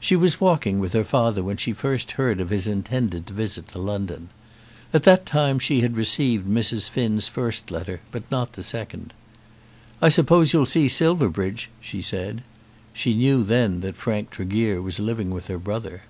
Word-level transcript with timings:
She 0.00 0.16
was 0.16 0.40
walking 0.40 0.80
with 0.80 0.94
her 0.94 1.04
father 1.04 1.40
when 1.44 1.56
she 1.58 1.72
first 1.72 2.10
heard 2.18 2.40
of 2.40 2.50
his 2.50 2.66
intended 2.66 3.30
visit 3.30 3.68
to 3.68 3.78
London. 3.78 4.30
At 4.92 5.04
that 5.04 5.26
time 5.26 5.60
she 5.60 5.80
had 5.80 5.94
received 5.96 6.48
Mrs. 6.48 6.90
Finn's 6.90 7.28
first 7.28 7.70
letter, 7.70 8.00
but 8.10 8.28
not 8.32 8.54
the 8.54 8.64
second. 8.64 9.14
"I 10.02 10.08
suppose 10.08 10.52
you'll 10.52 10.66
see 10.66 10.88
Silverbridge," 10.88 11.70
she 11.80 12.02
said. 12.02 12.42
She 12.92 13.14
knew 13.14 13.44
then 13.44 13.78
that 13.82 13.94
Frank 13.96 14.30
Tregear 14.32 14.82
was 14.82 14.98
living 14.98 15.30
with 15.30 15.46
her 15.46 15.58
brother. 15.58 16.02